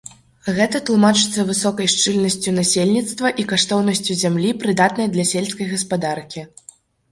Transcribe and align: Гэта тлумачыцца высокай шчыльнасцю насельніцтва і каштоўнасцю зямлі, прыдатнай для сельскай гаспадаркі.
Гэта 0.59 0.79
тлумачыцца 0.87 1.45
высокай 1.49 1.87
шчыльнасцю 1.95 2.55
насельніцтва 2.57 3.33
і 3.45 3.47
каштоўнасцю 3.53 4.19
зямлі, 4.25 4.57
прыдатнай 4.67 5.07
для 5.15 5.29
сельскай 5.35 5.73
гаспадаркі. 5.77 6.47